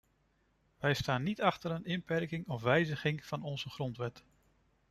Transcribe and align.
Wij 0.79 0.93
staan 0.93 1.23
niet 1.23 1.41
achter 1.41 1.71
een 1.71 1.85
inperking 1.85 2.47
of 2.47 2.61
wijziging 2.61 3.25
van 3.25 3.43
onze 3.43 3.69
grondwet. 3.69 4.23